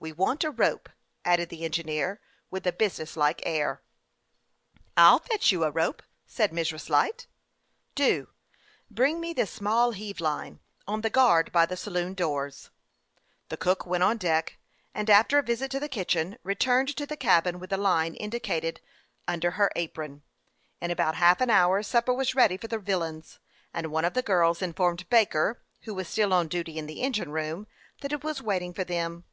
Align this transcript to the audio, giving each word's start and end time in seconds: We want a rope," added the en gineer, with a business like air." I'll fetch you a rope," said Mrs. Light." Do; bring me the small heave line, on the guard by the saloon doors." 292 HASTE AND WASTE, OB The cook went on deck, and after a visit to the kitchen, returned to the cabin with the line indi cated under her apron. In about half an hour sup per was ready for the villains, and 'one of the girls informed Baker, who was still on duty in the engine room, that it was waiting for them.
We 0.00 0.12
want 0.12 0.44
a 0.44 0.52
rope," 0.52 0.88
added 1.24 1.48
the 1.48 1.64
en 1.64 1.72
gineer, 1.72 2.18
with 2.52 2.64
a 2.68 2.72
business 2.72 3.16
like 3.16 3.42
air." 3.44 3.82
I'll 4.96 5.18
fetch 5.18 5.50
you 5.50 5.64
a 5.64 5.72
rope," 5.72 6.04
said 6.24 6.52
Mrs. 6.52 6.88
Light." 6.88 7.26
Do; 7.96 8.28
bring 8.88 9.18
me 9.18 9.32
the 9.32 9.44
small 9.44 9.90
heave 9.90 10.20
line, 10.20 10.60
on 10.86 11.00
the 11.00 11.10
guard 11.10 11.50
by 11.50 11.66
the 11.66 11.76
saloon 11.76 12.14
doors." 12.14 12.70
292 13.50 13.50
HASTE 13.50 13.50
AND 13.50 13.50
WASTE, 13.50 13.50
OB 13.50 13.50
The 13.50 13.64
cook 13.64 13.90
went 13.90 14.04
on 14.04 14.16
deck, 14.18 14.58
and 14.94 15.10
after 15.10 15.38
a 15.40 15.42
visit 15.42 15.72
to 15.72 15.80
the 15.80 15.88
kitchen, 15.88 16.38
returned 16.44 16.94
to 16.96 17.04
the 17.04 17.16
cabin 17.16 17.58
with 17.58 17.70
the 17.70 17.76
line 17.76 18.14
indi 18.14 18.38
cated 18.38 18.78
under 19.26 19.50
her 19.50 19.72
apron. 19.74 20.22
In 20.80 20.92
about 20.92 21.16
half 21.16 21.40
an 21.40 21.50
hour 21.50 21.82
sup 21.82 22.06
per 22.06 22.12
was 22.12 22.36
ready 22.36 22.56
for 22.56 22.68
the 22.68 22.78
villains, 22.78 23.40
and 23.74 23.90
'one 23.90 24.04
of 24.04 24.14
the 24.14 24.22
girls 24.22 24.62
informed 24.62 25.10
Baker, 25.10 25.60
who 25.80 25.92
was 25.94 26.06
still 26.06 26.32
on 26.32 26.46
duty 26.46 26.78
in 26.78 26.86
the 26.86 27.02
engine 27.02 27.32
room, 27.32 27.66
that 28.00 28.12
it 28.12 28.22
was 28.22 28.40
waiting 28.40 28.72
for 28.72 28.84
them. 28.84 29.24